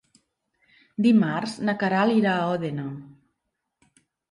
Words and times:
Dimarts 1.07 1.53
na 1.69 1.77
Queralt 1.85 2.15
irà 2.23 2.33
a 2.39 2.49
Òdena. 2.57 2.89